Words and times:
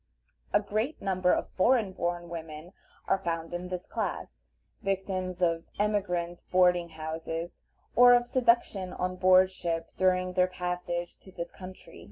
A 0.51 0.59
great 0.59 0.99
number 0.99 1.31
of 1.31 1.49
foreign 1.51 1.91
born 1.91 2.27
women 2.27 2.73
are 3.07 3.19
found 3.19 3.53
in 3.53 3.67
this 3.67 3.85
class, 3.85 4.45
victims 4.81 5.43
of 5.43 5.65
emigrant 5.77 6.43
boarding 6.51 6.89
houses, 6.89 7.61
or 7.95 8.15
of 8.15 8.25
seduction 8.27 8.93
on 8.93 9.15
board 9.15 9.51
ship 9.51 9.91
during 9.97 10.33
their 10.33 10.47
passage 10.47 11.17
to 11.19 11.31
this 11.31 11.51
country. 11.51 11.99